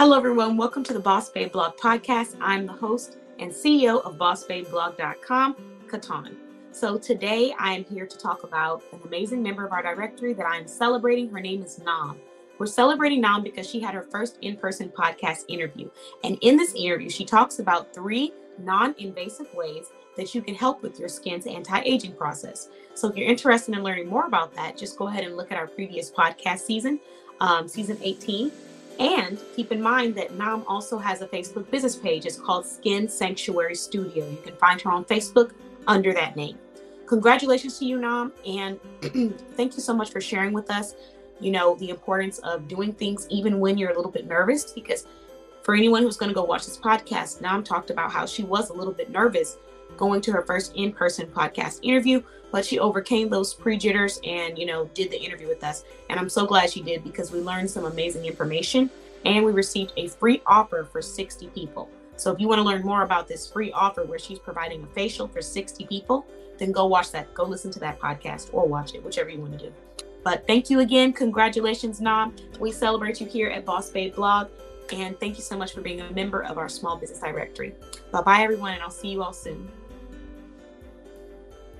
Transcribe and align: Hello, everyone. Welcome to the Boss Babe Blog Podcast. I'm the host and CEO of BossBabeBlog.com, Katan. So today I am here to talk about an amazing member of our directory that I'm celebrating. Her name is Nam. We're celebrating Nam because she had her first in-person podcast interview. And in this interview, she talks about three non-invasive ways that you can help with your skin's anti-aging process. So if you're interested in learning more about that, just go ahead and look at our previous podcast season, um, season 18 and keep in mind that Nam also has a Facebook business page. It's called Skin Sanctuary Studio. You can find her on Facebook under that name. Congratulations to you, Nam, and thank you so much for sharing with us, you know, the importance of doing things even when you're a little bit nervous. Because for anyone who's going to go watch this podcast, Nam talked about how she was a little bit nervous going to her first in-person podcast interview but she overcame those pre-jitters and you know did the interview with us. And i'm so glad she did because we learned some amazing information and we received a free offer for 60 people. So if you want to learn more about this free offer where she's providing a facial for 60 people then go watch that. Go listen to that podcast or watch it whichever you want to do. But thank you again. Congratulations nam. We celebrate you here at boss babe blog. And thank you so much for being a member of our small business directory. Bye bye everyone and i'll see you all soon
Hello, 0.00 0.16
everyone. 0.16 0.56
Welcome 0.56 0.82
to 0.84 0.94
the 0.94 0.98
Boss 0.98 1.28
Babe 1.28 1.52
Blog 1.52 1.76
Podcast. 1.76 2.34
I'm 2.40 2.64
the 2.64 2.72
host 2.72 3.18
and 3.38 3.52
CEO 3.52 4.02
of 4.02 4.16
BossBabeBlog.com, 4.16 5.56
Katan. 5.88 6.36
So 6.72 6.96
today 6.96 7.52
I 7.58 7.74
am 7.74 7.84
here 7.84 8.06
to 8.06 8.16
talk 8.16 8.42
about 8.42 8.82
an 8.94 9.00
amazing 9.04 9.42
member 9.42 9.66
of 9.66 9.72
our 9.72 9.82
directory 9.82 10.32
that 10.32 10.46
I'm 10.46 10.66
celebrating. 10.66 11.28
Her 11.28 11.38
name 11.38 11.62
is 11.62 11.78
Nam. 11.80 12.16
We're 12.58 12.64
celebrating 12.64 13.20
Nam 13.20 13.42
because 13.42 13.68
she 13.68 13.78
had 13.78 13.92
her 13.92 14.04
first 14.10 14.38
in-person 14.40 14.88
podcast 14.88 15.44
interview. 15.48 15.90
And 16.24 16.38
in 16.40 16.56
this 16.56 16.72
interview, 16.72 17.10
she 17.10 17.26
talks 17.26 17.58
about 17.58 17.92
three 17.92 18.32
non-invasive 18.56 19.52
ways 19.52 19.88
that 20.16 20.34
you 20.34 20.40
can 20.40 20.54
help 20.54 20.82
with 20.82 20.98
your 20.98 21.10
skin's 21.10 21.46
anti-aging 21.46 22.14
process. 22.14 22.70
So 22.94 23.06
if 23.08 23.16
you're 23.18 23.28
interested 23.28 23.76
in 23.76 23.82
learning 23.82 24.08
more 24.08 24.24
about 24.24 24.54
that, 24.54 24.78
just 24.78 24.96
go 24.96 25.08
ahead 25.08 25.24
and 25.24 25.36
look 25.36 25.52
at 25.52 25.58
our 25.58 25.66
previous 25.66 26.10
podcast 26.10 26.60
season, 26.60 27.00
um, 27.40 27.68
season 27.68 27.98
18 28.00 28.50
and 29.00 29.38
keep 29.56 29.72
in 29.72 29.80
mind 29.80 30.14
that 30.14 30.34
Nam 30.34 30.62
also 30.68 30.98
has 30.98 31.22
a 31.22 31.26
Facebook 31.26 31.68
business 31.70 31.96
page. 31.96 32.26
It's 32.26 32.36
called 32.38 32.66
Skin 32.66 33.08
Sanctuary 33.08 33.74
Studio. 33.74 34.28
You 34.28 34.36
can 34.44 34.54
find 34.56 34.80
her 34.82 34.90
on 34.90 35.06
Facebook 35.06 35.52
under 35.86 36.12
that 36.12 36.36
name. 36.36 36.58
Congratulations 37.06 37.78
to 37.78 37.86
you, 37.86 37.98
Nam, 37.98 38.32
and 38.46 38.78
thank 39.56 39.74
you 39.74 39.82
so 39.82 39.94
much 39.94 40.12
for 40.12 40.20
sharing 40.20 40.52
with 40.52 40.70
us, 40.70 40.94
you 41.40 41.50
know, 41.50 41.74
the 41.76 41.88
importance 41.88 42.38
of 42.40 42.68
doing 42.68 42.92
things 42.92 43.26
even 43.30 43.58
when 43.58 43.78
you're 43.78 43.90
a 43.90 43.96
little 43.96 44.12
bit 44.12 44.28
nervous. 44.28 44.70
Because 44.70 45.06
for 45.62 45.74
anyone 45.74 46.02
who's 46.02 46.18
going 46.18 46.28
to 46.28 46.34
go 46.34 46.44
watch 46.44 46.66
this 46.66 46.78
podcast, 46.78 47.40
Nam 47.40 47.64
talked 47.64 47.90
about 47.90 48.12
how 48.12 48.26
she 48.26 48.44
was 48.44 48.68
a 48.68 48.74
little 48.74 48.92
bit 48.92 49.10
nervous 49.10 49.56
going 50.00 50.20
to 50.22 50.32
her 50.32 50.42
first 50.42 50.74
in-person 50.74 51.28
podcast 51.28 51.78
interview 51.82 52.20
but 52.50 52.64
she 52.64 52.78
overcame 52.78 53.28
those 53.28 53.54
pre-jitters 53.54 54.20
and 54.24 54.58
you 54.58 54.66
know 54.66 54.86
did 54.94 55.10
the 55.10 55.20
interview 55.20 55.48
with 55.48 55.62
us. 55.62 55.84
And 56.08 56.18
i'm 56.18 56.28
so 56.28 56.46
glad 56.46 56.70
she 56.70 56.82
did 56.82 57.04
because 57.04 57.30
we 57.30 57.40
learned 57.40 57.70
some 57.70 57.84
amazing 57.84 58.24
information 58.24 58.90
and 59.24 59.44
we 59.44 59.52
received 59.52 59.92
a 59.96 60.08
free 60.08 60.42
offer 60.46 60.88
for 60.90 61.02
60 61.02 61.48
people. 61.48 61.90
So 62.16 62.32
if 62.32 62.40
you 62.40 62.48
want 62.48 62.58
to 62.58 62.62
learn 62.62 62.82
more 62.82 63.02
about 63.02 63.28
this 63.28 63.46
free 63.46 63.70
offer 63.72 64.04
where 64.04 64.18
she's 64.18 64.38
providing 64.38 64.82
a 64.82 64.86
facial 64.88 65.28
for 65.28 65.42
60 65.42 65.86
people 65.86 66.26
then 66.58 66.72
go 66.72 66.86
watch 66.86 67.10
that. 67.12 67.32
Go 67.32 67.44
listen 67.44 67.70
to 67.70 67.80
that 67.80 67.98
podcast 67.98 68.50
or 68.52 68.66
watch 68.66 68.94
it 68.94 69.02
whichever 69.02 69.30
you 69.30 69.40
want 69.40 69.58
to 69.58 69.66
do. 69.66 69.72
But 70.22 70.46
thank 70.46 70.68
you 70.68 70.80
again. 70.80 71.14
Congratulations 71.14 72.00
nam. 72.02 72.36
We 72.58 72.70
celebrate 72.70 73.18
you 73.20 73.26
here 73.26 73.48
at 73.48 73.64
boss 73.64 73.88
babe 73.90 74.14
blog. 74.14 74.48
And 74.92 75.18
thank 75.20 75.36
you 75.36 75.42
so 75.42 75.56
much 75.56 75.72
for 75.72 75.80
being 75.80 76.00
a 76.00 76.10
member 76.10 76.42
of 76.44 76.58
our 76.58 76.68
small 76.68 76.96
business 76.96 77.20
directory. 77.20 77.74
Bye 78.10 78.22
bye 78.22 78.42
everyone 78.42 78.72
and 78.72 78.82
i'll 78.82 78.90
see 78.90 79.08
you 79.08 79.22
all 79.22 79.32
soon 79.32 79.70